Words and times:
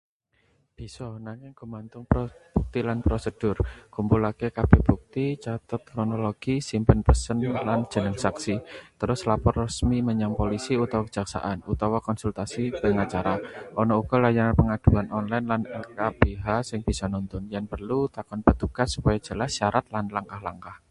Bisa. 0.77 1.05
Nanging 1.27 1.53
gumantung 1.59 2.05
bukti 2.09 2.79
lan 2.87 2.99
prosedur. 3.05 3.55
Kumpulake 3.95 4.47
kabeh 4.57 4.81
bukti, 4.89 5.25
cathet 5.43 5.81
kronologi, 5.89 6.55
simpen 6.67 6.99
pesen 7.07 7.37
lan 7.67 7.79
jeneng 7.93 8.17
saksi. 8.23 8.55
Terus 8.99 9.25
lapor 9.29 9.53
resmi 9.63 9.97
menyang 10.01 10.33
polisi 10.39 10.73
utawa 10.83 11.05
kejaksaan, 11.05 11.61
utawa 11.73 12.01
konsultasi 12.07 12.73
pengacara. 12.81 13.35
Ana 13.77 14.01
uga 14.01 14.17
layanan 14.25 14.57
pengaduan 14.57 15.11
online 15.13 15.45
lan 15.51 15.61
LKBH 15.69 16.45
sing 16.69 16.81
bisa 16.87 17.05
nuntun. 17.05 17.45
Yen 17.53 17.69
perlu, 17.69 18.09
takon 18.09 18.41
petugas 18.41 18.97
supaya 18.97 19.21
jelas 19.21 19.53
syarat 19.53 19.85
lan 19.93 20.09
langkah-langkah. 20.09 20.77